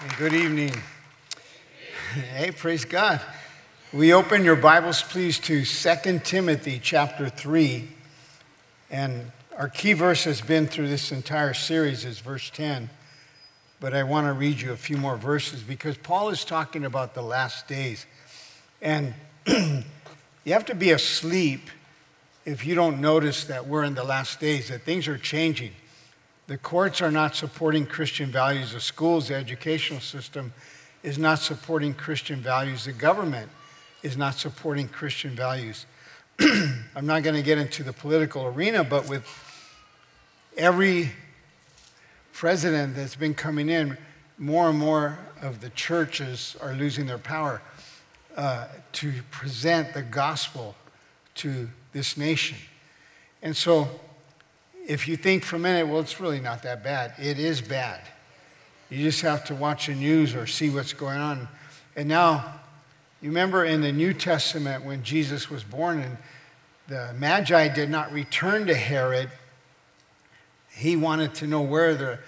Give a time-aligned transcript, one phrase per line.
[0.00, 0.72] And good evening.
[2.32, 3.20] Hey, praise God.
[3.92, 7.88] We open your Bibles, please, to 2 Timothy chapter 3.
[8.92, 12.90] And our key verse has been through this entire series is verse 10.
[13.80, 17.14] But I want to read you a few more verses because Paul is talking about
[17.14, 18.06] the last days.
[18.80, 19.14] And
[19.48, 19.82] you
[20.52, 21.70] have to be asleep
[22.44, 25.72] if you don't notice that we're in the last days, that things are changing.
[26.48, 28.72] The courts are not supporting Christian values.
[28.72, 30.54] The schools, the educational system
[31.02, 32.86] is not supporting Christian values.
[32.86, 33.50] The government
[34.02, 35.84] is not supporting Christian values.
[36.40, 39.26] I'm not going to get into the political arena, but with
[40.56, 41.10] every
[42.32, 43.98] president that's been coming in,
[44.38, 47.60] more and more of the churches are losing their power
[48.38, 50.74] uh, to present the gospel
[51.34, 52.56] to this nation.
[53.42, 53.88] And so
[54.88, 58.00] if you think for a minute, well, it's really not that bad, it is bad.
[58.88, 61.46] You just have to watch the news or see what's going on.
[61.94, 62.54] And now,
[63.20, 66.16] you remember in the New Testament when Jesus was born and
[66.88, 69.28] the Magi did not return to Herod,
[70.70, 72.18] he wanted to know where the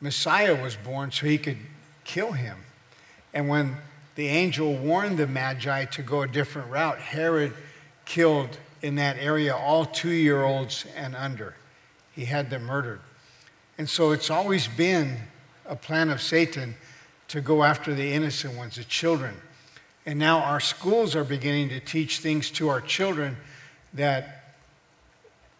[0.00, 1.58] Messiah was born so he could
[2.04, 2.56] kill him.
[3.34, 3.76] And when
[4.14, 7.52] the angel warned the Magi to go a different route, Herod
[8.06, 11.54] killed in that area all two year olds and under
[12.16, 13.00] he had them murdered.
[13.78, 15.18] And so it's always been
[15.66, 16.74] a plan of Satan
[17.28, 19.34] to go after the innocent ones, the children.
[20.06, 23.36] And now our schools are beginning to teach things to our children
[23.92, 24.54] that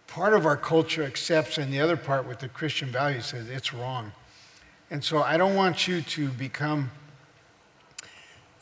[0.07, 3.75] part of our culture accepts, and the other part with the Christian values says it's
[3.75, 4.12] wrong.
[4.91, 6.91] And so I don't want you to become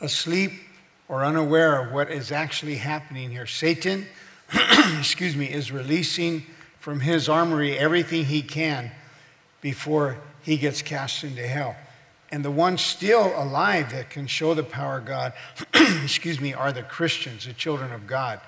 [0.01, 0.53] asleep
[1.07, 3.47] or unaware of what is actually happening here.
[3.47, 4.07] Satan,
[4.99, 6.45] excuse me, is releasing
[6.85, 8.91] from his armory everything he can
[9.63, 11.75] before he gets cast into hell.
[12.31, 15.33] And the ones still alive that can show the power of God,
[16.05, 18.39] excuse me, are the Christians, the children of God,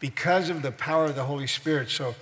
[0.00, 1.90] because of the power of the Holy Spirit.
[1.90, 2.14] So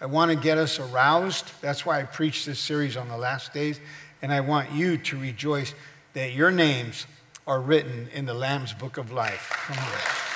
[0.00, 1.52] I want to get us aroused.
[1.60, 3.78] That's why I preach this series on the last days.
[4.22, 5.74] And I want you to rejoice
[6.14, 7.06] that your names
[7.46, 9.50] are written in the Lamb's book of life.
[9.66, 10.30] Come on.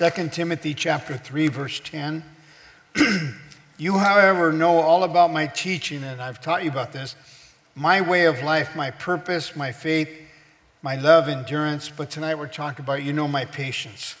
[0.00, 2.24] 2 Timothy chapter 3 verse 10.
[3.76, 7.14] you however know all about my teaching and I've taught you about this,
[7.74, 10.08] my way of life, my purpose, my faith,
[10.80, 14.16] my love, endurance, but tonight we're talking about you know my patience.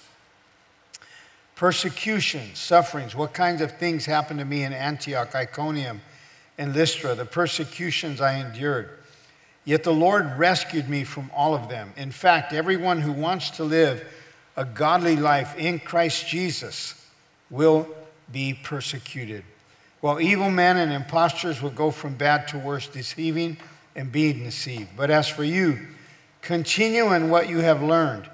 [1.54, 6.02] Persecution, sufferings, what kinds of things happened to me in Antioch, Iconium,
[6.58, 8.98] and Lystra, the persecutions I endured.
[9.64, 11.94] Yet the Lord rescued me from all of them.
[11.96, 14.04] In fact, everyone who wants to live
[14.60, 16.94] a godly life in Christ Jesus
[17.48, 17.88] will
[18.30, 19.42] be persecuted.
[20.02, 23.56] While evil men and impostors will go from bad to worse, deceiving
[23.96, 24.90] and being deceived.
[24.98, 25.78] But as for you,
[26.42, 28.28] continue in what you have learned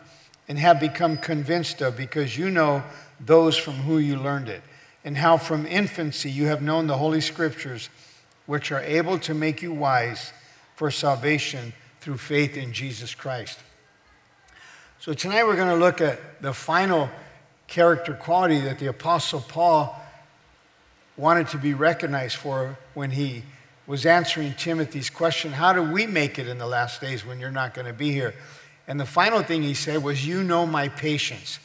[0.48, 2.82] and have become convinced of, because you know
[3.20, 4.62] those from whom you learned it,
[5.04, 7.88] and how from infancy you have known the Holy Scriptures,
[8.46, 10.32] which are able to make you wise
[10.74, 13.60] for salvation through faith in Jesus Christ.
[15.06, 17.08] So tonight we're going to look at the final
[17.68, 19.96] character quality that the Apostle Paul
[21.16, 23.44] wanted to be recognized for when he
[23.86, 27.52] was answering Timothy's question How do we make it in the last days when you're
[27.52, 28.34] not going to be here?
[28.88, 31.60] And the final thing he said was, You know my patience.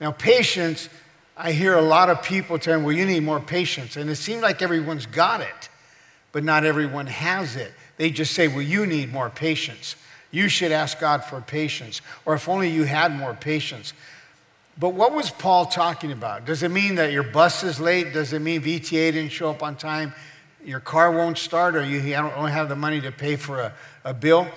[0.00, 0.88] Now, patience,
[1.36, 3.96] I hear a lot of people telling, Well, you need more patience.
[3.96, 5.68] And it seems like everyone's got it,
[6.30, 7.72] but not everyone has it.
[7.96, 9.96] They just say, Well, you need more patience.
[10.32, 13.92] You should ask God for patience, or if only you had more patience.
[14.78, 16.46] But what was Paul talking about?
[16.46, 18.14] Does it mean that your bus is late?
[18.14, 20.14] Does it mean VTA didn't show up on time?
[20.64, 24.14] Your car won't start, or you don't have the money to pay for a, a
[24.14, 24.48] bill?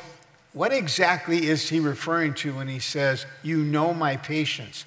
[0.53, 4.85] What exactly is he referring to when he says, You know my patience?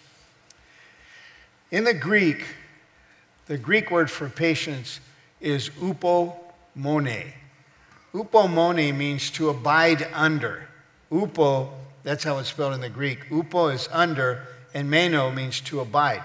[1.70, 2.46] In the Greek,
[3.46, 5.00] the Greek word for patience
[5.42, 7.32] is upomone.
[8.14, 10.67] Upomone means to abide under.
[11.12, 11.72] Upo,
[12.02, 13.30] that's how it's spelled in the Greek.
[13.30, 16.22] Upo is under, and meno means to abide.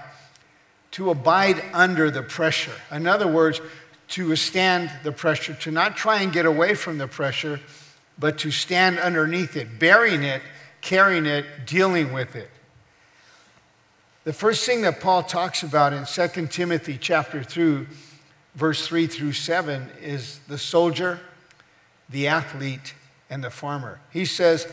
[0.92, 2.74] To abide under the pressure.
[2.90, 3.60] In other words,
[4.08, 7.60] to withstand the pressure, to not try and get away from the pressure,
[8.18, 10.42] but to stand underneath it, bearing it,
[10.80, 12.50] carrying it, dealing with it.
[14.24, 17.86] The first thing that Paul talks about in 2 Timothy chapter 2,
[18.54, 21.20] verse 3 through 7 is the soldier,
[22.08, 22.94] the athlete,
[23.34, 23.98] and the farmer.
[24.10, 24.72] He says,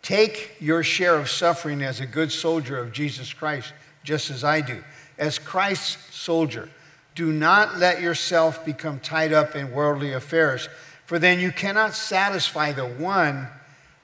[0.00, 3.72] Take your share of suffering as a good soldier of Jesus Christ,
[4.04, 4.84] just as I do.
[5.18, 6.68] As Christ's soldier,
[7.16, 10.68] Do not let yourself become tied up in worldly affairs,
[11.04, 13.48] for then you cannot satisfy the one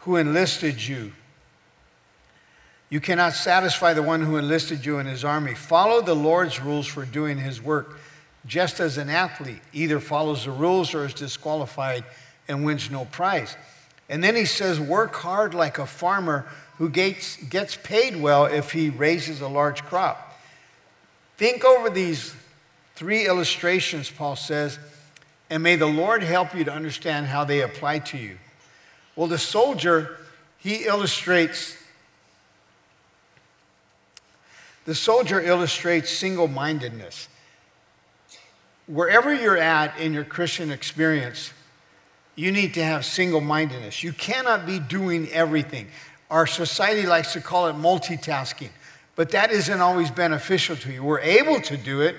[0.00, 1.12] who enlisted you.
[2.88, 5.54] You cannot satisfy the one who enlisted you in his army.
[5.54, 8.00] Follow the Lord's rules for doing his work,
[8.46, 12.02] just as an athlete either follows the rules or is disqualified
[12.48, 13.56] and wins no prize.
[14.08, 16.46] And then he says, Work hard like a farmer
[16.78, 20.38] who gets, gets paid well if he raises a large crop.
[21.36, 22.34] Think over these
[22.94, 24.78] Three illustrations, Paul says,
[25.50, 28.38] and may the Lord help you to understand how they apply to you.
[29.16, 30.18] Well, the soldier,
[30.58, 31.76] he illustrates,
[34.84, 37.28] the soldier illustrates single mindedness.
[38.86, 41.52] Wherever you're at in your Christian experience,
[42.34, 44.02] you need to have single mindedness.
[44.02, 45.88] You cannot be doing everything.
[46.30, 48.70] Our society likes to call it multitasking,
[49.16, 51.04] but that isn't always beneficial to you.
[51.04, 52.16] We're able to do it,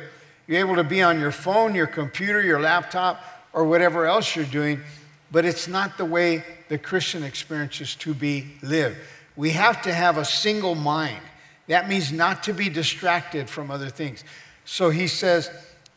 [0.47, 3.23] you're able to be on your phone, your computer, your laptop,
[3.53, 4.81] or whatever else you're doing,
[5.31, 8.97] but it's not the way the Christian experience is to be lived.
[9.35, 11.21] We have to have a single mind.
[11.67, 14.23] That means not to be distracted from other things.
[14.65, 15.49] So he says,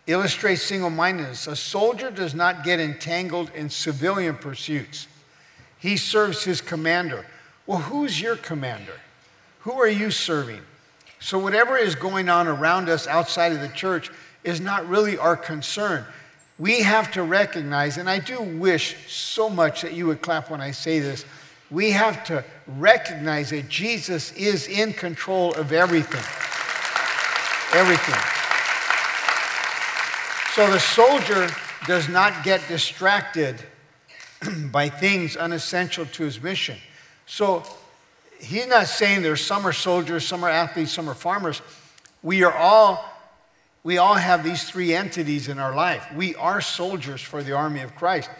[0.07, 1.47] illustrates single mindedness.
[1.47, 5.07] A soldier does not get entangled in civilian pursuits,
[5.79, 7.27] he serves his commander.
[7.67, 9.01] Well, who's your commander?
[9.61, 10.61] Who are you serving?
[11.19, 14.11] So, whatever is going on around us outside of the church,
[14.45, 16.05] is not really our concern.
[16.59, 20.61] We have to recognize, and I do wish so much that you would clap when
[20.61, 21.25] I say this.
[21.71, 26.23] We have to recognize that Jesus is in control of everything.
[27.75, 28.36] Everything.
[30.57, 31.51] So the soldier
[31.87, 33.63] does not get distracted
[34.73, 36.79] by things unessential to his mission.
[37.27, 37.63] So
[38.41, 41.61] he's not saying there's some are soldiers, some are athletes, some are farmers.
[42.23, 43.05] We are all
[43.85, 46.09] we all have these three entities in our life.
[46.17, 48.31] We are soldiers for the army of Christ.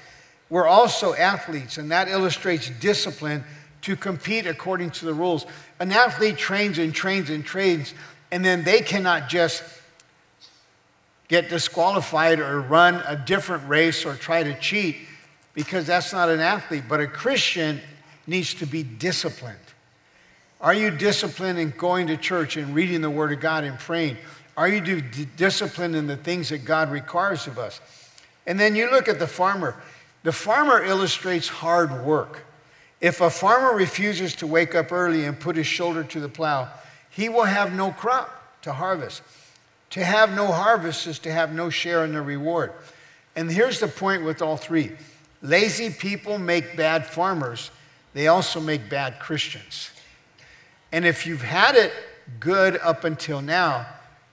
[0.49, 3.45] We're also athletes, and that illustrates discipline
[3.83, 5.45] to compete according to the rules.
[5.81, 7.93] An athlete trains and trains and trains,
[8.33, 9.63] and then they cannot just
[11.29, 14.97] get disqualified or run a different race or try to cheat
[15.55, 16.85] because that's not an athlete.
[16.89, 17.81] But a Christian
[18.27, 19.59] needs to be disciplined.
[20.61, 24.17] Are you disciplined in going to church and reading the Word of God and praying?
[24.57, 25.03] Are you
[25.37, 27.81] disciplined in the things that God requires of us?
[28.47, 29.77] And then you look at the farmer.
[30.23, 32.45] The farmer illustrates hard work.
[33.01, 36.69] If a farmer refuses to wake up early and put his shoulder to the plow,
[37.11, 39.23] he will have no crop to harvest.
[39.91, 42.73] To have no harvest is to have no share in the reward.
[43.35, 44.93] And here's the point with all three
[45.43, 47.71] lazy people make bad farmers,
[48.15, 49.91] they also make bad Christians.
[50.93, 51.93] And if you've had it
[52.41, 53.87] good up until now,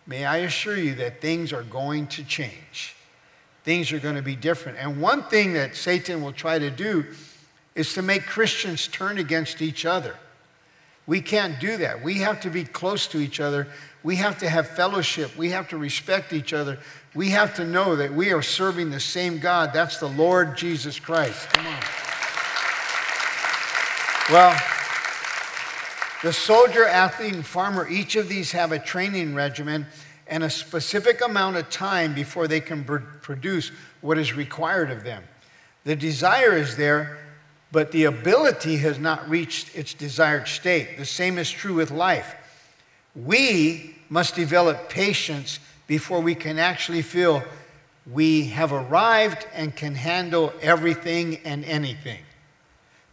[0.07, 2.95] may I assure you that things are going to change.
[3.63, 4.77] Things are going to be different.
[4.77, 7.05] And one thing that Satan will try to do
[7.75, 10.15] is to make Christians turn against each other.
[11.05, 12.03] We can't do that.
[12.03, 13.67] We have to be close to each other.
[14.03, 15.35] We have to have fellowship.
[15.37, 16.77] We have to respect each other.
[17.15, 19.71] We have to know that we are serving the same God.
[19.73, 21.47] That's the Lord Jesus Christ.
[21.53, 21.79] Come on.
[24.29, 24.61] Well,
[26.21, 29.85] the soldier, athlete, and farmer, each of these have a training regimen
[30.27, 33.71] and a specific amount of time before they can produce
[34.01, 35.23] what is required of them.
[35.83, 37.19] The desire is there,
[37.71, 40.97] but the ability has not reached its desired state.
[40.97, 42.35] The same is true with life.
[43.15, 47.43] We must develop patience before we can actually feel
[48.11, 52.19] we have arrived and can handle everything and anything.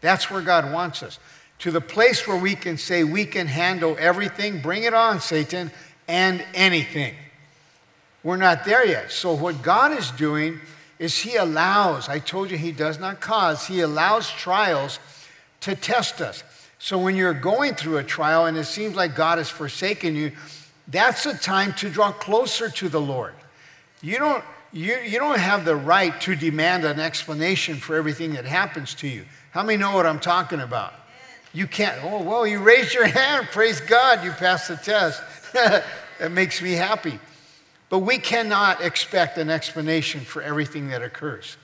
[0.00, 1.18] That's where God wants us
[1.60, 4.60] to the place where we can say we can handle everything.
[4.60, 5.70] Bring it on, Satan,
[6.08, 7.14] and anything.
[8.22, 9.12] We're not there yet.
[9.12, 10.60] So, what God is doing
[10.98, 14.98] is He allows, I told you He does not cause, He allows trials
[15.60, 16.42] to test us.
[16.82, 20.32] So, when you're going through a trial and it seems like God has forsaken you,
[20.88, 23.34] that's a time to draw closer to the Lord.
[24.00, 28.46] You don't, you, you don't have the right to demand an explanation for everything that
[28.46, 29.26] happens to you.
[29.50, 30.94] How many know what I'm talking about?
[31.52, 33.48] You can't, oh, well, you raised your hand.
[33.52, 35.22] Praise God, you passed the test.
[35.52, 35.84] that
[36.30, 37.18] makes me happy.
[37.90, 41.58] But we cannot expect an explanation for everything that occurs.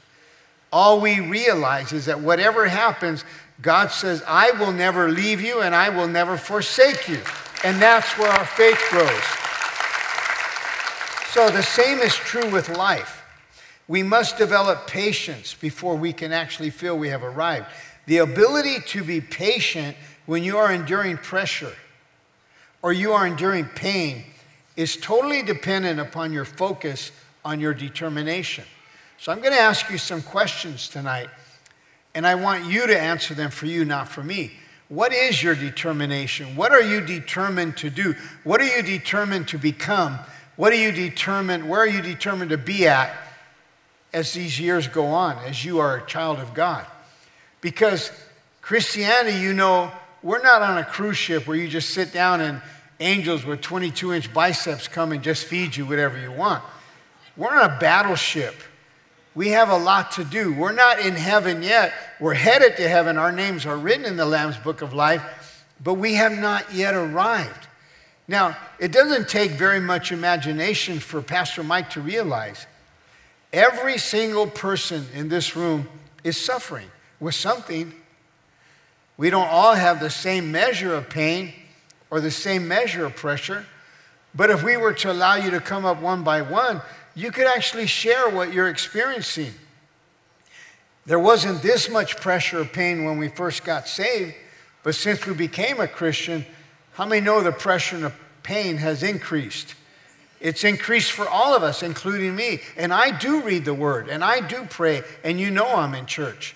[0.73, 3.25] All we realize is that whatever happens,
[3.63, 7.21] God says, I will never leave you and I will never forsake you.
[7.65, 9.23] And that's where our faith grows.
[11.33, 13.23] So the same is true with life.
[13.89, 17.67] We must develop patience before we can actually feel we have arrived.
[18.07, 19.97] The ability to be patient
[20.27, 21.75] when you are enduring pressure
[22.83, 24.25] or you are enduring pain
[24.77, 27.11] is totally dependent upon your focus
[27.45, 28.65] on your determination.
[29.19, 31.29] So I'm going to ask you some questions tonight,
[32.17, 34.53] and I want you to answer them for you, not for me.
[34.89, 36.57] What is your determination?
[36.57, 38.15] What are you determined to do?
[38.43, 40.19] What are you determined to become?
[40.57, 43.15] What are you determined, where are you determined to be at
[44.15, 46.87] as these years go on, as you are a child of God?
[47.61, 48.11] Because
[48.63, 49.93] Christianity, you know,
[50.23, 52.63] we're not on a cruise ship where you just sit down and
[52.99, 56.65] angels with 22 inch biceps come and just feed you whatever you want.
[57.37, 58.55] We're on a battleship.
[59.35, 60.55] We have a lot to do.
[60.55, 61.93] We're not in heaven yet.
[62.19, 63.19] We're headed to heaven.
[63.19, 66.95] Our names are written in the Lamb's Book of Life, but we have not yet
[66.95, 67.67] arrived.
[68.27, 72.67] Now, it doesn't take very much imagination for Pastor Mike to realize
[73.53, 75.89] every single person in this room
[76.25, 76.89] is suffering
[77.21, 77.93] with something.
[79.19, 81.53] We don't all have the same measure of pain
[82.11, 83.67] or the same measure of pressure,
[84.35, 86.81] but if we were to allow you to come up one by one,
[87.15, 89.53] you could actually share what you're experiencing.
[91.07, 94.35] There wasn't this much pressure or pain when we first got saved,
[94.83, 96.45] but since we became a Christian,
[96.93, 99.75] how many know the pressure and the pain has increased?
[100.41, 102.61] It's increased for all of us, including me.
[102.77, 106.07] And I do read the word and I do pray, and you know I'm in
[106.07, 106.55] church.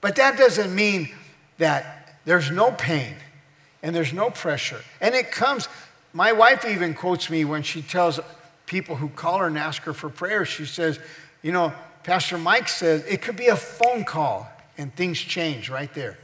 [0.00, 1.10] But that doesn't mean
[1.58, 3.14] that there's no pain
[3.82, 4.80] and there's no pressure.
[5.00, 5.68] And it comes,
[6.12, 8.20] my wife even quotes me when she tells
[8.66, 10.44] people who call her and ask her for prayer.
[10.44, 10.98] She says,
[11.42, 11.72] You know,
[12.06, 14.48] Pastor Mike says it could be a phone call
[14.78, 16.16] and things change right there.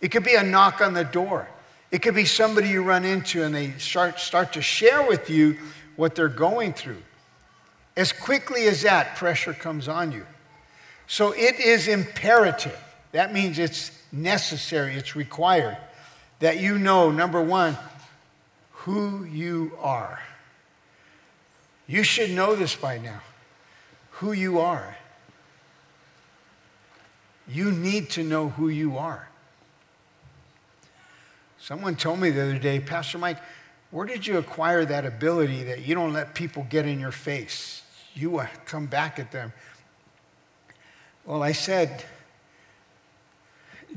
[0.00, 1.46] It could be a knock on the door.
[1.90, 5.58] It could be somebody you run into and they start, start to share with you
[5.96, 7.02] what they're going through.
[7.98, 10.24] As quickly as that, pressure comes on you.
[11.06, 12.78] So it is imperative.
[13.12, 15.76] That means it's necessary, it's required
[16.38, 17.76] that you know, number one,
[18.70, 20.18] who you are.
[21.86, 23.20] You should know this by now
[24.14, 24.96] who you are.
[27.48, 29.28] You need to know who you are.
[31.58, 33.38] Someone told me the other day, Pastor Mike,
[33.90, 37.82] where did you acquire that ability that you don't let people get in your face?
[38.14, 39.52] You uh, come back at them.
[41.24, 42.04] Well, I said,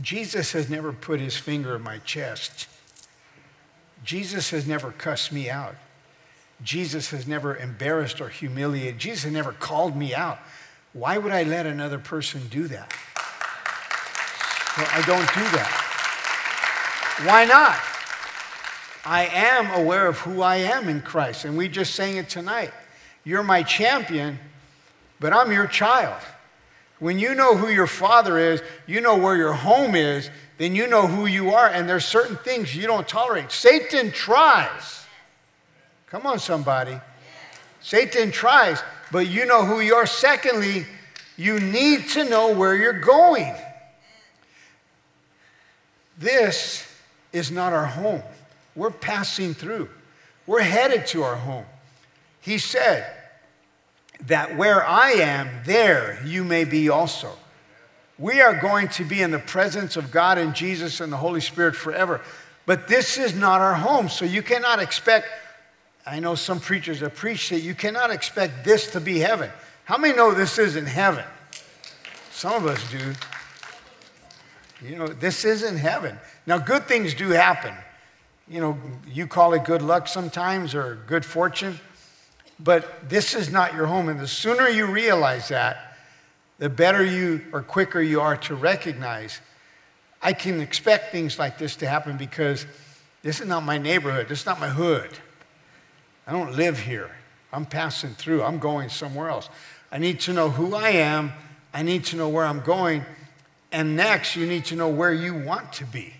[0.02, 2.68] Jesus has never put his finger in my chest.
[4.04, 5.76] Jesus has never cussed me out.
[6.64, 9.00] Jesus has never embarrassed or humiliated.
[9.00, 10.40] Jesus has never called me out.
[10.94, 12.94] Why would I let another person do that?
[14.78, 15.84] Well, I don't do that.
[17.26, 17.78] Why not?
[19.06, 21.46] I am aware of who I am in Christ.
[21.46, 22.72] And we just sang it tonight.
[23.24, 24.40] You're my champion,
[25.20, 26.22] but I'm your child.
[27.00, 30.88] When you know who your father is, you know where your home is, then you
[30.88, 33.52] know who you are, and there's certain things you don't tolerate.
[33.52, 35.06] Satan tries
[36.10, 37.00] Come on, somebody.
[37.82, 40.06] Satan tries, but you know who you are.
[40.06, 40.86] Secondly,
[41.38, 43.54] you need to know where you're going.
[46.18, 46.92] This
[47.32, 48.24] is not our home.
[48.76, 49.90] We're passing through,
[50.46, 51.66] we're headed to our home.
[52.42, 53.12] He said
[54.28, 57.34] that where I am, there you may be also.
[58.18, 61.42] We are going to be in the presence of God and Jesus and the Holy
[61.42, 62.22] Spirit forever.
[62.66, 65.28] But this is not our home, so you cannot expect
[66.08, 69.50] I know some preachers that preach that you cannot expect this to be heaven.
[69.84, 71.26] How many know this isn't heaven?
[72.32, 73.14] Some of us do.
[74.88, 76.18] You know, this isn't heaven.
[76.46, 77.74] Now, good things do happen.
[78.48, 81.80] You know, you call it good luck sometimes or good fortune,
[82.60, 84.08] but this is not your home.
[84.08, 85.98] And the sooner you realize that,
[86.60, 89.42] the better you or quicker you are to recognize
[90.22, 92.66] I can expect things like this to happen because
[93.22, 95.12] this is not my neighborhood, this is not my hood.
[96.28, 97.10] I don't live here.
[97.54, 98.44] I'm passing through.
[98.44, 99.50] I'm going somewhere else.
[99.92, 101.32] I need to know who I am.
[101.74, 103.06] I need to know where I'm going.
[103.72, 106.14] And next, you need to know where you want to be.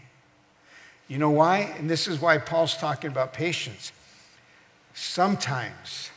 [1.10, 1.60] You know why?
[1.78, 3.92] And this is why Paul's talking about patience.
[4.94, 6.10] Sometimes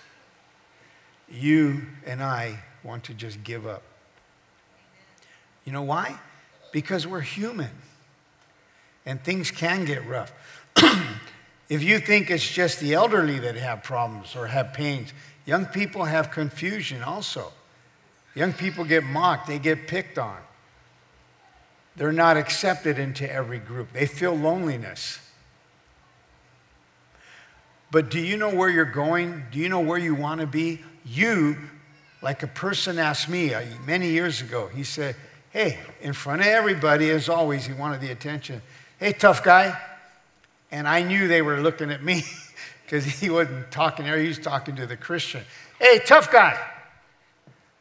[1.29, 3.83] you and I want to just give up.
[5.65, 6.19] You know why?
[6.73, 7.71] Because we're human
[9.05, 10.33] and things can get rough.
[11.71, 15.15] If you think it's just the elderly that have problems or have pains,
[15.47, 17.53] young people have confusion also.
[18.35, 20.37] Young people get mocked, they get picked on.
[21.95, 25.21] They're not accepted into every group, they feel loneliness.
[27.93, 29.45] But do you know where you're going?
[29.51, 30.81] Do you know where you want to be?
[31.05, 31.57] You,
[32.23, 35.17] like a person asked me uh, many years ago, he said,
[35.51, 38.63] Hey, in front of everybody, as always, he wanted the attention.
[39.01, 39.77] Hey, tough guy,
[40.71, 42.25] and I knew they were looking at me
[42.85, 45.43] because he wasn't talking there, he was talking to the Christian.
[45.81, 46.59] Hey, tough guy.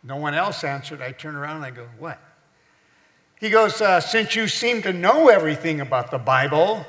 [0.04, 1.02] No one else answered.
[1.02, 2.20] I turn around and I go, What?
[3.40, 6.86] He goes, uh, Since you seem to know everything about the Bible,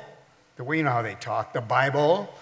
[0.55, 2.33] the way you know how they talk, the Bible,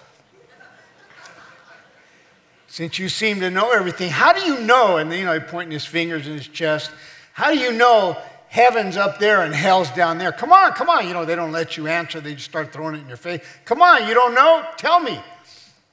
[2.70, 4.98] since you seem to know everything, how do you know?
[4.98, 6.92] And you know, he pointing his fingers in his chest.
[7.32, 8.16] How do you know
[8.50, 10.32] heaven's up there and hell's down there?
[10.32, 11.06] Come on, come on.
[11.06, 13.40] You know, they don't let you answer, they just start throwing it in your face.
[13.64, 14.66] Come on, you don't know?
[14.76, 15.18] Tell me.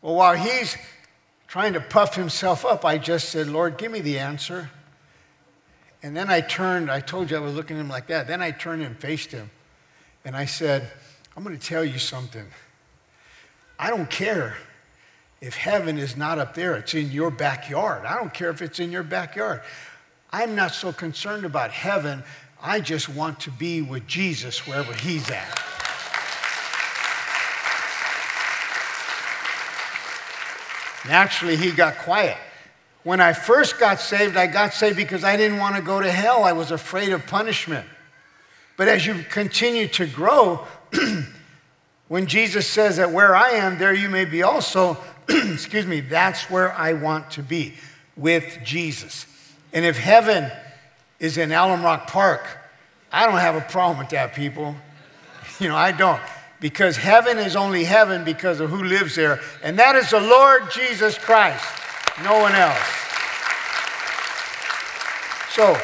[0.01, 0.75] Well, while he's
[1.47, 4.69] trying to puff himself up, I just said, Lord, give me the answer.
[6.03, 8.27] And then I turned, I told you I was looking at him like that.
[8.27, 9.49] Then I turned and faced him.
[10.25, 10.91] And I said,
[11.35, 12.45] I'm going to tell you something.
[13.79, 14.57] I don't care
[15.41, 18.05] if heaven is not up there, it's in your backyard.
[18.05, 19.61] I don't care if it's in your backyard.
[20.31, 22.23] I'm not so concerned about heaven.
[22.61, 25.63] I just want to be with Jesus wherever he's at.
[31.07, 32.37] Naturally, he got quiet.
[33.03, 36.11] When I first got saved, I got saved because I didn't want to go to
[36.11, 36.43] hell.
[36.43, 37.85] I was afraid of punishment.
[38.75, 40.67] But as you continue to grow,
[42.09, 44.97] when Jesus says that where I am, there you may be also,
[45.29, 47.75] excuse me, that's where I want to be
[48.17, 49.25] with Jesus.
[49.77, 50.51] And if heaven
[51.19, 52.47] is in Alum Rock Park,
[53.11, 54.75] I don't have a problem with that, people.
[55.59, 56.19] You know, I don't.
[56.59, 60.71] Because heaven is only heaven because of who lives there, and that is the Lord
[60.71, 61.63] Jesus Christ,
[62.23, 62.77] no one else.
[65.51, 65.79] So,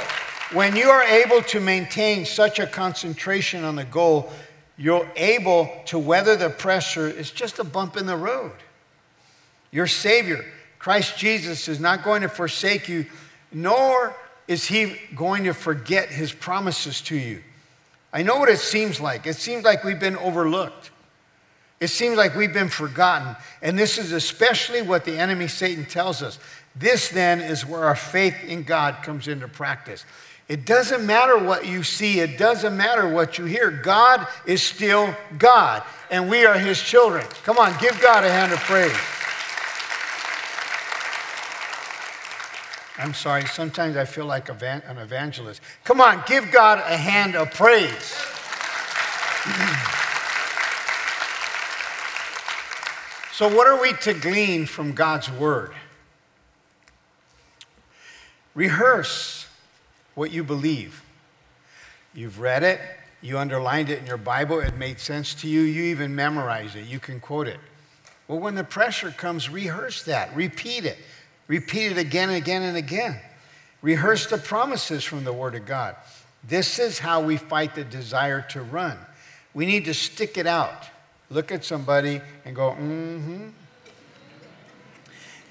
[0.55, 4.33] when you are able to maintain such a concentration on the goal,
[4.75, 7.07] you're able to weather the pressure.
[7.07, 8.53] It's just a bump in the road.
[9.71, 10.43] Your Savior,
[10.79, 13.05] Christ Jesus, is not going to forsake you,
[13.53, 14.15] nor
[14.47, 17.41] is He going to forget His promises to you.
[18.11, 19.25] I know what it seems like.
[19.25, 20.91] It seems like we've been overlooked.
[21.79, 23.35] It seems like we've been forgotten.
[23.61, 26.39] And this is especially what the enemy Satan tells us.
[26.75, 30.05] This then is where our faith in God comes into practice.
[30.47, 33.71] It doesn't matter what you see, it doesn't matter what you hear.
[33.71, 37.25] God is still God, and we are His children.
[37.43, 38.95] Come on, give God a hand of praise.
[42.97, 45.61] I'm sorry, sometimes I feel like an evangelist.
[45.83, 48.13] Come on, give God a hand of praise.
[53.33, 55.73] so, what are we to glean from God's Word?
[58.53, 59.47] Rehearse
[60.13, 61.01] what you believe.
[62.13, 62.79] You've read it,
[63.23, 66.85] you underlined it in your Bible, it made sense to you, you even memorized it,
[66.85, 67.59] you can quote it.
[68.27, 70.99] Well, when the pressure comes, rehearse that, repeat it.
[71.47, 73.19] Repeat it again and again and again.
[73.81, 75.95] Rehearse the promises from the Word of God.
[76.43, 78.97] This is how we fight the desire to run.
[79.53, 80.85] We need to stick it out.
[81.29, 83.49] Look at somebody and go, mm hmm.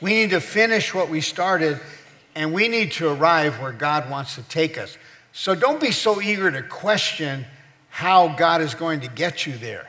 [0.01, 1.79] We need to finish what we started,
[2.35, 4.99] and we need to arrive where God wants to take us.
[5.33, 7.47] So don't be so eager to question
[7.89, 9.87] how God is going to get you there.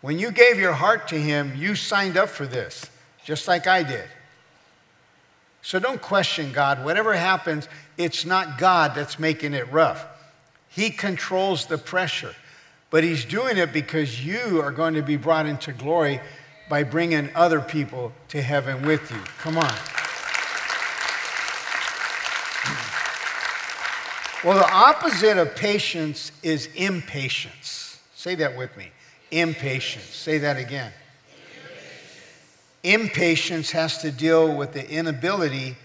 [0.00, 2.90] When you gave your heart to Him, you signed up for this
[3.24, 4.04] just like I did.
[5.62, 6.84] So don't question God.
[6.84, 10.06] Whatever happens, it's not God that's making it rough.
[10.68, 12.34] He controls the pressure,
[12.90, 16.20] but He's doing it because you are going to be brought into glory
[16.68, 19.18] by bringing other people to heaven with you.
[19.38, 19.74] Come on.
[24.44, 27.98] Well, the opposite of patience is impatience.
[28.14, 28.90] Say that with me.
[29.30, 30.04] Impatience.
[30.04, 30.92] Say that again.
[32.84, 35.76] Impatience has to deal with the inability,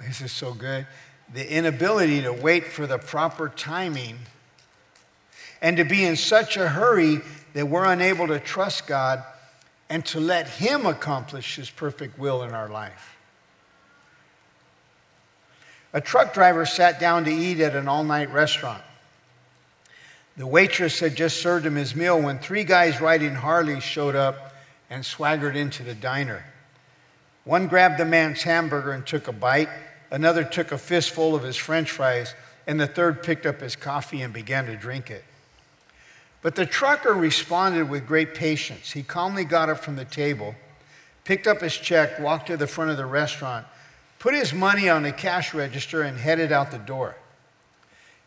[0.00, 0.86] this is so good,
[1.32, 4.18] the inability to wait for the proper timing
[5.60, 7.20] and to be in such a hurry
[7.52, 9.22] that we're unable to trust God
[9.90, 13.16] and to let Him accomplish His perfect will in our life.
[15.92, 18.82] A truck driver sat down to eat at an all night restaurant.
[20.36, 24.52] The waitress had just served him his meal when three guys riding Harleys showed up
[24.90, 26.44] and swaggered into the diner.
[27.44, 29.68] One grabbed the man's hamburger and took a bite,
[30.10, 32.34] another took a fistful of his french fries,
[32.66, 35.24] and the third picked up his coffee and began to drink it.
[36.42, 38.92] But the trucker responded with great patience.
[38.92, 40.54] He calmly got up from the table,
[41.24, 43.66] picked up his check, walked to the front of the restaurant,
[44.18, 47.16] put his money on the cash register, and headed out the door.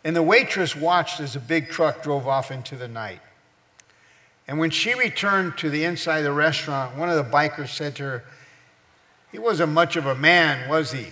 [0.03, 3.19] And the waitress watched as a big truck drove off into the night.
[4.49, 7.95] And when she returned to the inside of the restaurant, one of the bikers said
[7.97, 8.23] to her,
[9.31, 11.09] He wasn't much of a man, was he?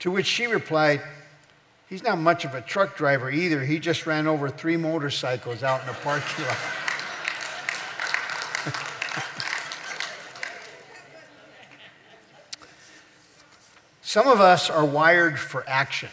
[0.00, 1.02] To which she replied,
[1.88, 3.64] He's not much of a truck driver either.
[3.64, 6.56] He just ran over three motorcycles out in the parking lot.
[14.02, 16.10] Some of us are wired for action.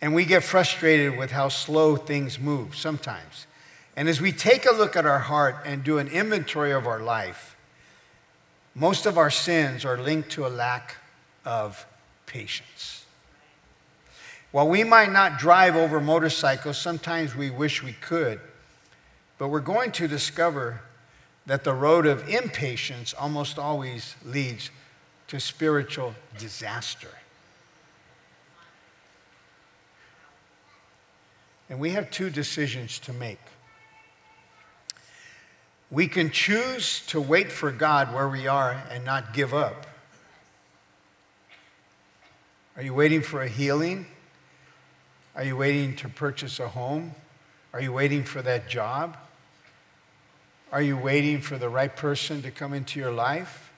[0.00, 3.46] And we get frustrated with how slow things move sometimes.
[3.96, 7.00] And as we take a look at our heart and do an inventory of our
[7.00, 7.56] life,
[8.74, 10.96] most of our sins are linked to a lack
[11.44, 11.86] of
[12.26, 13.04] patience.
[14.52, 18.40] While we might not drive over motorcycles, sometimes we wish we could,
[19.38, 20.80] but we're going to discover
[21.46, 24.70] that the road of impatience almost always leads
[25.28, 27.08] to spiritual disaster.
[31.68, 33.38] And we have two decisions to make.
[35.90, 39.86] We can choose to wait for God where we are and not give up.
[42.76, 44.06] Are you waiting for a healing?
[45.34, 47.14] Are you waiting to purchase a home?
[47.72, 49.16] Are you waiting for that job?
[50.72, 53.72] Are you waiting for the right person to come into your life?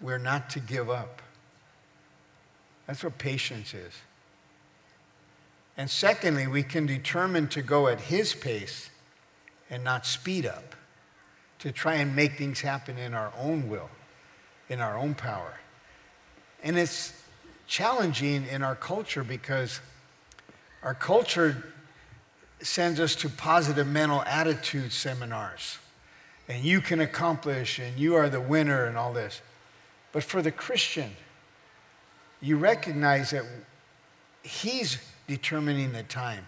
[0.00, 1.20] We're not to give up.
[2.86, 3.92] That's what patience is.
[5.76, 8.90] And secondly, we can determine to go at His pace
[9.70, 10.74] and not speed up,
[11.58, 13.90] to try and make things happen in our own will,
[14.68, 15.54] in our own power.
[16.62, 17.12] And it's
[17.66, 19.80] challenging in our culture because
[20.82, 21.64] our culture
[22.60, 25.78] sends us to positive mental attitude seminars.
[26.48, 29.40] And you can accomplish, and you are the winner, and all this.
[30.12, 31.10] But for the Christian,
[32.40, 33.44] you recognize that
[34.42, 36.46] He's determining the time.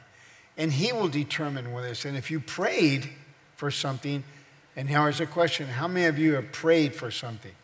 [0.56, 2.04] And He will determine with us.
[2.04, 3.08] And if you prayed
[3.56, 4.24] for something,
[4.76, 7.54] and here's a question How many of you have prayed for something?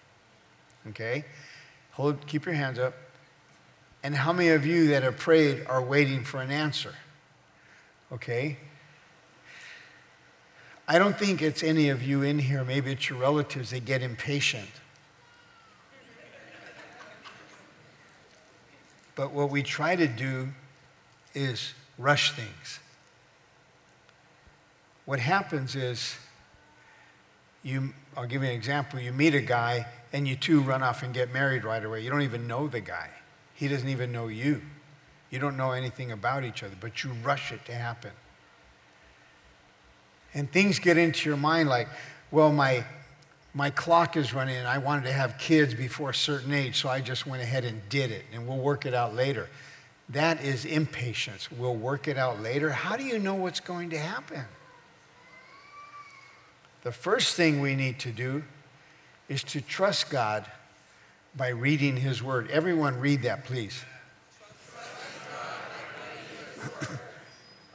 [0.88, 1.24] Okay?
[1.92, 2.94] Hold, keep your hands up.
[4.02, 6.94] And how many of you that have prayed are waiting for an answer?
[8.10, 8.58] Okay?
[10.88, 14.02] I don't think it's any of you in here, maybe it's your relatives, they get
[14.02, 14.68] impatient.
[19.14, 20.48] But what we try to do
[21.34, 22.80] is rush things.
[25.04, 26.16] What happens is,
[27.62, 29.00] you, I'll give you an example.
[29.00, 32.02] You meet a guy and you two run off and get married right away.
[32.02, 33.08] You don't even know the guy,
[33.54, 34.62] he doesn't even know you.
[35.30, 38.10] You don't know anything about each other, but you rush it to happen.
[40.34, 41.88] And things get into your mind like,
[42.30, 42.84] well, my,
[43.54, 46.90] my clock is running and I wanted to have kids before a certain age, so
[46.90, 49.48] I just went ahead and did it, and we'll work it out later.
[50.12, 51.50] That is impatience.
[51.50, 52.70] We'll work it out later.
[52.70, 54.44] How do you know what's going to happen?
[56.82, 58.42] The first thing we need to do
[59.28, 60.44] is to trust God
[61.34, 62.50] by reading His Word.
[62.50, 63.84] Everyone, read that, please.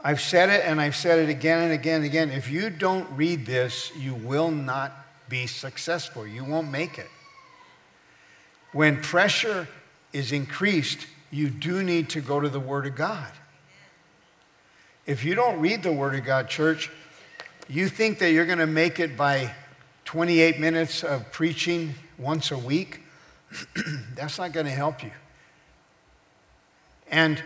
[0.04, 2.30] I've said it and I've said it again and again and again.
[2.30, 4.93] If you don't read this, you will not
[5.28, 6.26] be successful.
[6.28, 7.10] You won't make it.
[8.73, 9.67] When pressure
[10.13, 13.32] is increased, you do need to go to the Word of God.
[15.06, 16.92] If you don't read the Word of God, church,
[17.70, 19.54] you think that you're going to make it by
[20.06, 23.04] 28 minutes of preaching once a week.
[24.16, 25.12] That's not going to help you.
[27.10, 27.42] And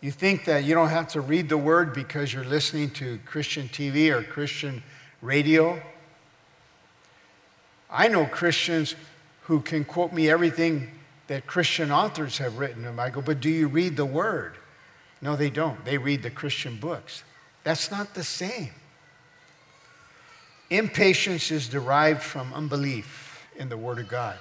[0.00, 3.68] you think that you don't have to read the Word because you're listening to Christian
[3.68, 4.82] TV or Christian
[5.22, 5.82] radio.
[7.90, 8.94] I know Christians
[9.42, 10.90] who can quote me everything
[11.28, 12.82] that Christian authors have written.
[12.82, 12.98] them.
[12.98, 14.54] I go, but do you read the Word?
[15.22, 15.84] No, they don't.
[15.84, 17.22] They read the Christian books.
[17.64, 18.70] That's not the same.
[20.70, 24.36] Impatience is derived from unbelief in the Word of God.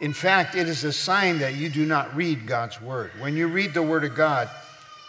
[0.00, 3.10] In fact, it is a sign that you do not read God's Word.
[3.18, 4.48] When you read the Word of God,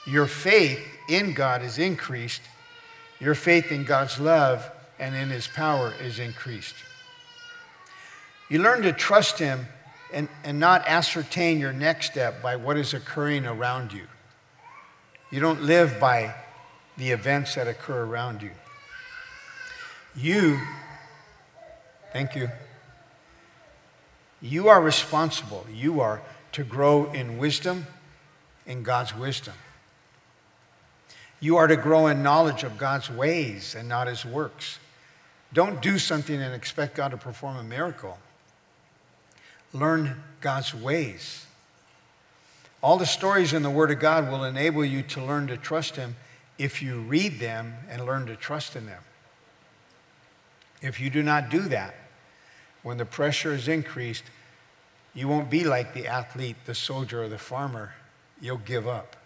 [0.08, 2.42] your faith in God is increased,
[3.20, 6.76] your faith in God's love and in His power is increased.
[8.50, 9.68] You learn to trust Him
[10.14, 14.08] and, and not ascertain your next step by what is occurring around you.
[15.32, 16.34] You don't live by
[16.98, 18.52] the events that occur around you.
[20.16, 20.60] You,
[22.12, 22.50] thank you,
[24.42, 25.66] you are responsible.
[25.72, 26.22] You are
[26.54, 27.86] to grow in wisdom,
[28.66, 29.54] in God's wisdom.
[31.40, 34.80] You are to grow in knowledge of God's ways and not his works.
[35.54, 38.18] Don't do something and expect God to perform a miracle.
[39.74, 41.46] Learn God's ways.
[42.82, 45.96] All the stories in the Word of God will enable you to learn to trust
[45.96, 46.16] Him
[46.58, 49.02] if you read them and learn to trust in them.
[50.82, 51.96] If you do not do that,
[52.84, 54.24] when the pressure is increased,
[55.14, 57.94] you won't be like the athlete, the soldier, or the farmer.
[58.42, 59.18] You'll give up.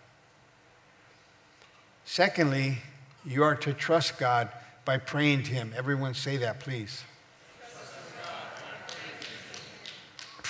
[2.06, 2.80] Secondly,
[3.24, 4.50] you are to trust God
[4.86, 5.74] by praying to Him.
[5.76, 7.04] Everyone say that, please.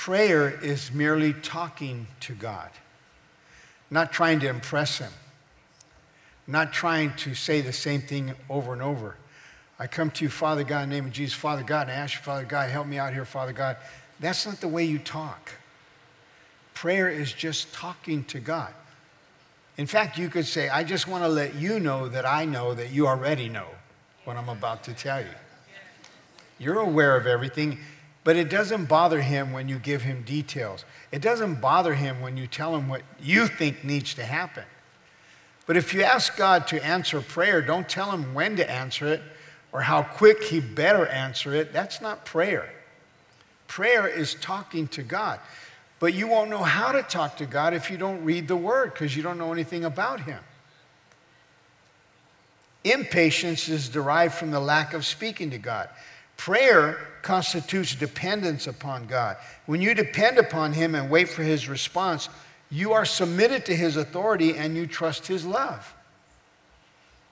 [0.03, 2.69] Prayer is merely talking to God,
[3.89, 5.13] not trying to impress Him,
[6.45, 9.15] not trying to say the same thing over and over.
[9.79, 11.95] I come to you, Father God, in the name of Jesus, Father God, and I
[11.95, 13.77] ask you, Father God, help me out here, Father God.
[14.19, 15.53] That's not the way you talk.
[16.73, 18.73] Prayer is just talking to God.
[19.77, 22.73] In fact, you could say, I just want to let you know that I know
[22.73, 23.67] that you already know
[24.25, 25.35] what I'm about to tell you.
[26.59, 27.79] You're aware of everything,
[28.23, 30.85] but it doesn't bother him when you give him details.
[31.11, 34.63] It doesn't bother him when you tell him what you think needs to happen.
[35.65, 39.21] But if you ask God to answer prayer, don't tell him when to answer it
[39.71, 41.73] or how quick he better answer it.
[41.73, 42.69] That's not prayer.
[43.67, 45.39] Prayer is talking to God.
[45.99, 48.93] But you won't know how to talk to God if you don't read the Word
[48.93, 50.39] because you don't know anything about Him.
[52.83, 55.87] Impatience is derived from the lack of speaking to God.
[56.43, 59.37] Prayer constitutes dependence upon God.
[59.65, 62.27] When you depend upon Him and wait for His response,
[62.69, 65.93] you are submitted to His authority and you trust His love.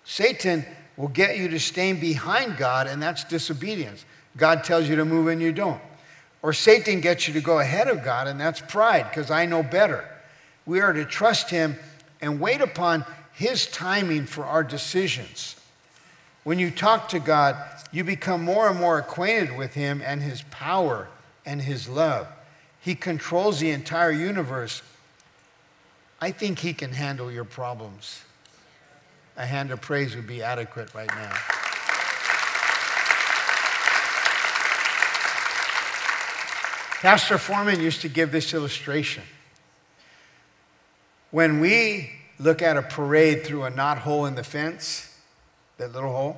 [0.06, 4.06] Satan will get you to stay behind God, and that's disobedience.
[4.38, 5.82] God tells you to move and you don't.
[6.41, 9.62] Or Satan gets you to go ahead of God, and that's pride, because I know
[9.62, 10.06] better.
[10.65, 11.76] We are to trust Him
[12.21, 15.58] and wait upon His timing for our decisions.
[16.43, 17.56] When you talk to God,
[17.91, 21.08] you become more and more acquainted with Him and His power
[21.45, 22.27] and His love.
[22.80, 24.82] He controls the entire universe.
[26.19, 28.23] I think He can handle your problems.
[29.38, 31.34] A hand of praise would be adequate right now.
[37.01, 39.23] Pastor Foreman used to give this illustration.
[41.32, 45.11] When we look at a parade through a knot hole in the fence,
[45.82, 46.38] that little hole,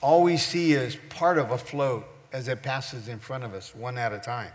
[0.00, 3.72] all we see is part of a float as it passes in front of us,
[3.74, 4.50] one at a time.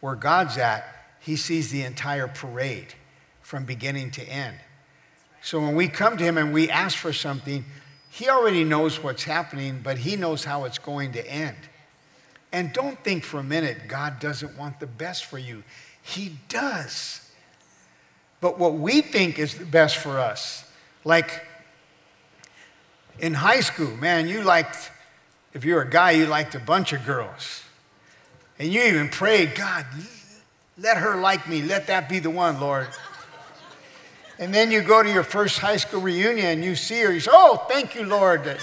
[0.00, 0.84] Where God's at,
[1.20, 2.94] He sees the entire parade
[3.42, 4.56] from beginning to end.
[5.40, 7.64] So when we come to Him and we ask for something,
[8.10, 11.56] He already knows what's happening, but He knows how it's going to end.
[12.52, 15.62] And don't think for a minute God doesn't want the best for you.
[16.02, 17.30] He does.
[18.40, 20.64] But what we think is the best for us,
[21.04, 21.46] like
[23.20, 24.90] in high school, man, you liked,
[25.54, 27.62] if you're a guy, you liked a bunch of girls.
[28.58, 29.86] And you even prayed, God,
[30.78, 31.62] let her like me.
[31.62, 32.88] Let that be the one, Lord.
[34.38, 37.12] And then you go to your first high school reunion and you see her.
[37.12, 38.42] You say, Oh, thank you, Lord.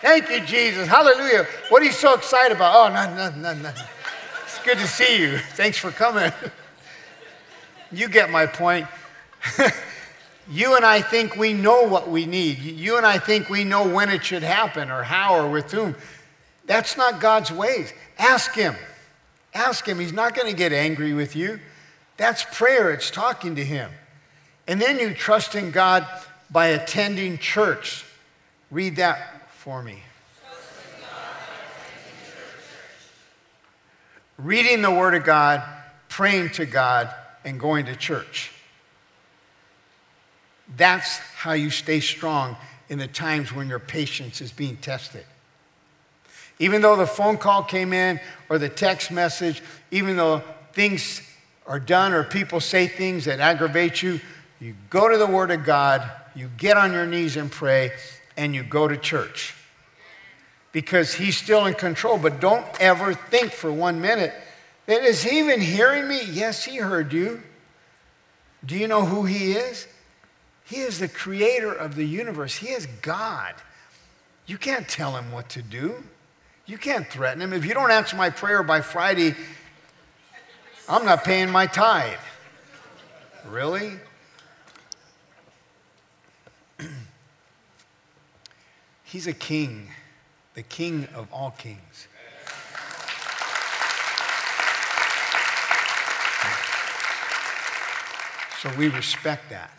[0.00, 0.86] Thank you, Jesus.
[0.88, 1.46] Hallelujah.
[1.68, 2.74] What are you so excited about?
[2.76, 3.84] Oh, nothing, nothing, nothing.
[4.44, 5.38] It's good to see you.
[5.54, 6.32] Thanks for coming.
[7.92, 8.86] you get my point.
[10.48, 12.58] You and I think we know what we need.
[12.58, 15.96] You and I think we know when it should happen or how or with whom.
[16.66, 17.92] That's not God's ways.
[18.18, 18.74] Ask Him.
[19.54, 19.98] Ask Him.
[19.98, 21.60] He's not going to get angry with you.
[22.16, 23.90] That's prayer, it's talking to Him.
[24.66, 26.06] And then you trust in God
[26.50, 28.04] by attending church.
[28.70, 30.02] Read that for me.
[34.38, 35.62] Reading the Word of God,
[36.08, 37.12] praying to God,
[37.44, 38.52] and going to church.
[40.76, 42.56] That's how you stay strong
[42.88, 45.24] in the times when your patience is being tested.
[46.58, 51.22] Even though the phone call came in or the text message, even though things
[51.66, 54.20] are done or people say things that aggravate you,
[54.60, 57.92] you go to the Word of God, you get on your knees and pray,
[58.36, 59.54] and you go to church
[60.72, 62.18] because he's still in control.
[62.18, 64.32] But don't ever think for one minute
[64.86, 66.22] that is he even hearing me?
[66.24, 67.42] Yes, he heard you.
[68.64, 69.86] Do you know who he is?
[70.66, 72.56] He is the creator of the universe.
[72.56, 73.54] He is God.
[74.46, 76.04] You can't tell him what to do.
[76.66, 77.52] You can't threaten him.
[77.52, 79.34] If you don't answer my prayer by Friday,
[80.88, 82.18] I'm not paying my tithe.
[83.48, 83.92] Really?
[89.04, 89.88] He's a king
[90.56, 92.08] the King of all kings.
[98.62, 99.70] So we respect that.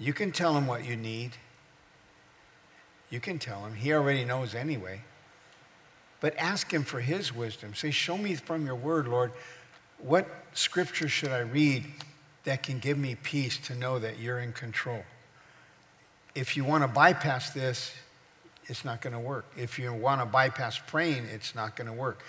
[0.00, 1.32] You can tell him what you need.
[3.10, 3.74] You can tell him.
[3.74, 5.02] He already knows anyway.
[6.20, 7.74] But ask him for his wisdom.
[7.74, 9.32] Say, Show me from your word, Lord,
[9.98, 11.84] what scripture should I read
[12.44, 15.02] that can give me peace to know that you're in control?
[16.34, 17.92] If you want to bypass this,
[18.66, 19.46] it's not going to work.
[19.56, 22.22] If you want to bypass praying, it's not going to work.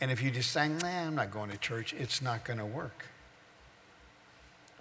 [0.00, 2.66] And if you just say, nah, I'm not going to church, it's not going to
[2.66, 3.06] work.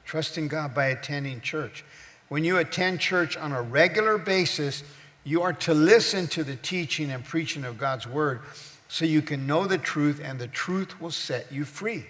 [0.05, 1.85] Trusting God by attending church.
[2.29, 4.83] When you attend church on a regular basis,
[5.23, 8.41] you are to listen to the teaching and preaching of God's word
[8.87, 12.05] so you can know the truth, and the truth will set you free.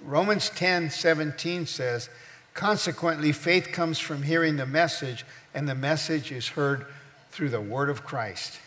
[0.00, 2.08] Romans 10 17 says,
[2.54, 6.86] Consequently, faith comes from hearing the message, and the message is heard
[7.30, 8.58] through the word of Christ.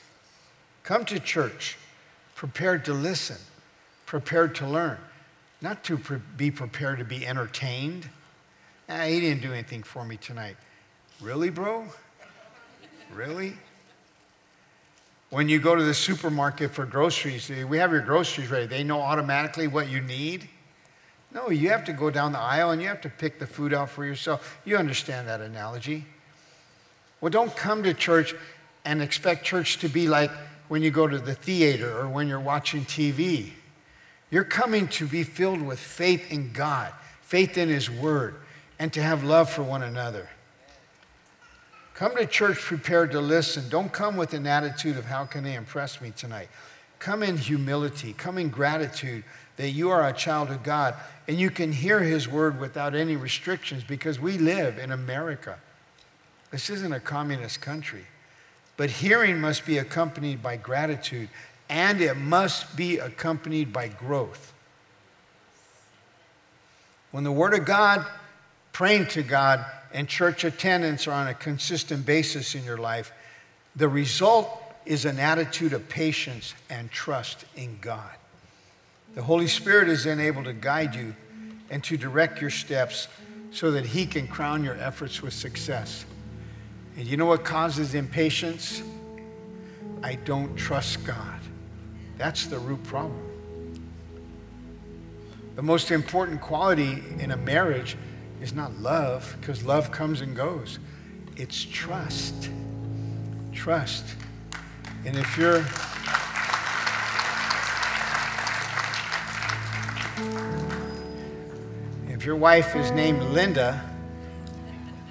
[0.83, 1.77] Come to church
[2.35, 3.37] prepared to listen,
[4.05, 4.97] prepared to learn,
[5.61, 8.09] not to pre- be prepared to be entertained.
[8.89, 10.57] Ah, he didn't do anything for me tonight.
[11.21, 11.85] Really, bro?
[13.13, 13.53] Really?
[15.29, 18.67] When you go to the supermarket for groceries, we have your groceries ready.
[18.67, 20.47] They know automatically what you need.
[21.33, 23.73] No, you have to go down the aisle and you have to pick the food
[23.73, 24.59] out for yourself.
[24.65, 26.05] You understand that analogy.
[27.19, 28.35] Well, don't come to church
[28.85, 30.29] and expect church to be like
[30.67, 33.51] when you go to the theater or when you're watching TV.
[34.29, 36.91] You're coming to be filled with faith in God,
[37.21, 38.35] faith in His Word,
[38.83, 40.27] and to have love for one another.
[41.93, 43.69] Come to church prepared to listen.
[43.69, 46.49] Don't come with an attitude of how can they impress me tonight.
[46.99, 49.23] Come in humility, come in gratitude
[49.55, 50.95] that you are a child of God
[51.29, 55.57] and you can hear his word without any restrictions because we live in America.
[56.51, 58.03] This isn't a communist country.
[58.75, 61.29] But hearing must be accompanied by gratitude
[61.69, 64.51] and it must be accompanied by growth.
[67.11, 68.05] When the word of God,
[68.73, 73.13] praying to God, and church attendance are on a consistent basis in your life,
[73.75, 74.49] the result
[74.85, 78.11] is an attitude of patience and trust in God.
[79.15, 81.15] The Holy Spirit is then able to guide you
[81.69, 83.07] and to direct your steps
[83.51, 86.05] so that He can crown your efforts with success.
[86.97, 88.81] And you know what causes impatience?
[90.01, 91.39] I don't trust God.
[92.17, 93.29] That's the root problem.
[95.55, 97.95] The most important quality in a marriage
[98.43, 100.77] is not love, because love comes and goes.
[101.37, 102.49] It's trust.
[103.53, 104.03] Trust.
[105.05, 105.63] And if you're
[112.09, 113.81] if your wife is named Linda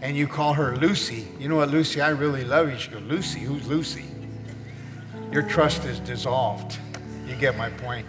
[0.02, 2.76] and you call her Lucy, you know what, Lucy, I really love you.
[2.76, 4.04] She goes, Lucy, who's Lucy?
[5.30, 6.78] Your trust is dissolved.
[7.26, 8.06] You get my point.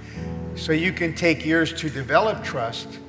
[0.55, 2.99] So you can take years to develop trust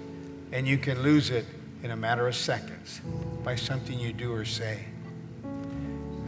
[0.52, 1.44] and you can lose it
[1.84, 3.02] in a matter of seconds
[3.44, 4.82] by something you do or say.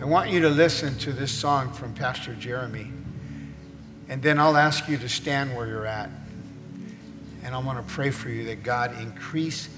[0.03, 2.92] I want you to listen to this song from Pastor Jeremy,
[4.11, 6.11] and then I'll ask you to stand where you're at.
[7.42, 9.71] And I want to pray for you that God increase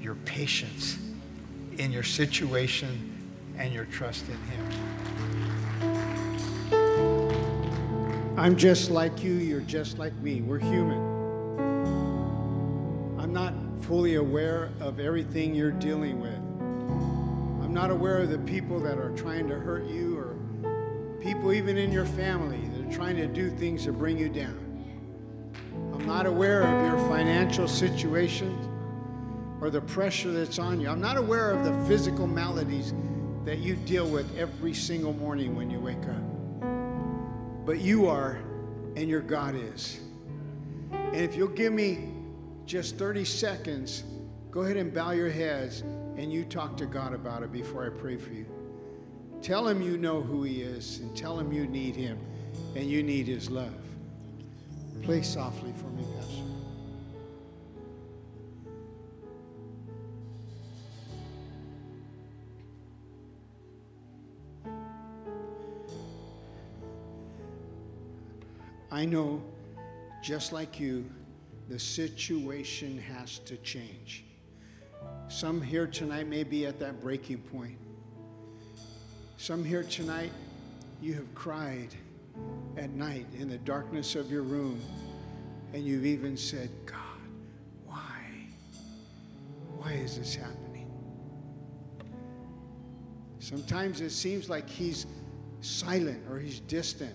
[0.00, 0.96] your patience
[1.76, 3.10] in your situation
[3.58, 4.70] and your trust in Him.
[8.36, 10.40] I'm just like you, you're just like me.
[10.40, 10.98] We're human.
[13.18, 13.54] I'm not
[13.86, 16.38] fully aware of everything you're dealing with.
[17.62, 20.36] I'm not aware of the people that are trying to hurt you or
[21.20, 24.58] people even in your family that are trying to do things to bring you down.
[25.92, 28.56] I'm not aware of your financial situation
[29.60, 30.88] or the pressure that's on you.
[30.88, 32.94] I'm not aware of the physical maladies
[33.44, 37.66] that you deal with every single morning when you wake up.
[37.66, 38.38] But you are,
[38.96, 40.00] and your God is.
[40.90, 42.13] And if you'll give me
[42.66, 44.04] just 30 seconds,
[44.50, 45.82] go ahead and bow your heads
[46.16, 48.46] and you talk to God about it before I pray for you.
[49.42, 52.18] Tell him you know who he is and tell him you need him
[52.74, 53.74] and you need his love.
[55.02, 56.40] Play softly for me, Pastor.
[68.90, 69.42] I know,
[70.22, 71.10] just like you,
[71.68, 74.24] the situation has to change.
[75.28, 77.78] Some here tonight may be at that breaking point.
[79.36, 80.32] Some here tonight,
[81.00, 81.94] you have cried
[82.76, 84.80] at night in the darkness of your room,
[85.72, 86.98] and you've even said, God,
[87.86, 88.22] why?
[89.76, 90.90] Why is this happening?
[93.38, 95.06] Sometimes it seems like He's
[95.60, 97.14] silent or He's distant.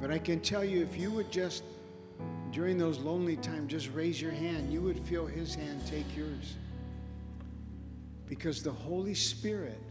[0.00, 1.62] But I can tell you, if you would just
[2.56, 4.72] during those lonely times, just raise your hand.
[4.72, 6.56] You would feel His hand take yours.
[8.24, 9.82] Because the Holy Spirit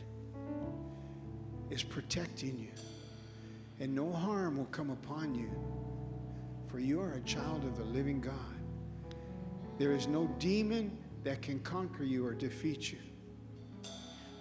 [1.69, 2.71] is protecting you,
[3.79, 5.51] and no harm will come upon you,
[6.67, 8.33] for you are a child of the living God.
[9.77, 12.97] There is no demon that can conquer you or defeat you.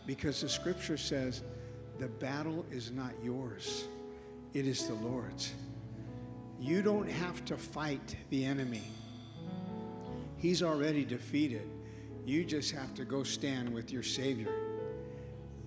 [0.06, 1.42] Because the scripture says,
[1.98, 3.84] the battle is not yours,
[4.54, 5.52] it is the Lord's.
[6.61, 8.82] You don't have to fight the enemy.
[10.36, 11.68] He's already defeated.
[12.26, 14.52] You just have to go stand with your Savior.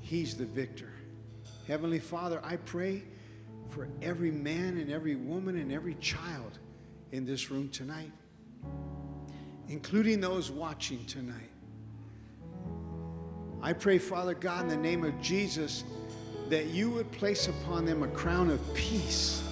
[0.01, 0.91] He's the victor.
[1.67, 3.03] Heavenly Father, I pray
[3.69, 6.59] for every man and every woman and every child
[7.11, 8.11] in this room tonight,
[9.67, 11.51] including those watching tonight.
[13.61, 15.83] I pray, Father God, in the name of Jesus,
[16.49, 19.43] that you would place upon them a crown of peace.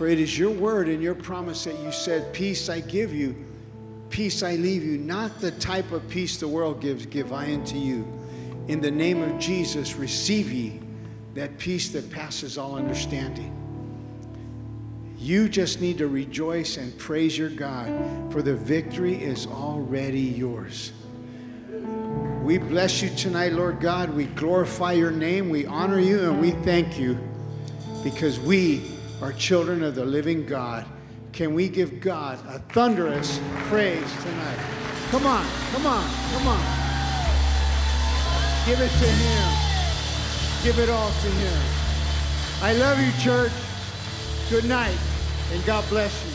[0.00, 3.36] For it is your word and your promise that you said, Peace I give you,
[4.08, 4.96] peace I leave you.
[4.96, 8.10] Not the type of peace the world gives, give I unto you.
[8.68, 10.80] In the name of Jesus, receive ye
[11.34, 13.54] that peace that passes all understanding.
[15.18, 20.92] You just need to rejoice and praise your God, for the victory is already yours.
[22.42, 24.14] We bless you tonight, Lord God.
[24.14, 27.18] We glorify your name, we honor you, and we thank you
[28.02, 30.86] because we are children of the living God.
[31.32, 34.58] Can we give God a thunderous praise tonight?
[35.10, 36.60] Come on, come on, come on.
[38.66, 39.52] Give it to Him.
[40.62, 41.62] Give it all to Him.
[42.62, 43.52] I love you, church.
[44.48, 44.98] Good night,
[45.52, 46.29] and God bless you.